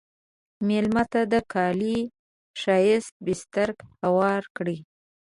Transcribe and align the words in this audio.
مېلمه 0.67 1.03
ته 1.11 1.21
د 1.33 1.35
کالي 1.53 1.97
ښایسته 2.61 3.13
بستر 3.25 3.69
هوار 4.03 4.43
کړه. 4.55 4.77